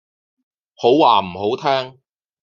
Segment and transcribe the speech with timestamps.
[0.75, 1.99] 好話唔好聽